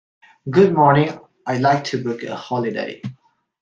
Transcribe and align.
Good 0.49 0.73
morning, 0.73 1.19
I'd 1.45 1.61
like 1.61 1.83
to 1.83 2.03
book 2.03 2.23
a 2.23 2.35
holiday. 2.35 3.03